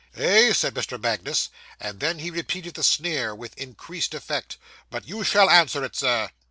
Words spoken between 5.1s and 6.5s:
shall answer it, Sir.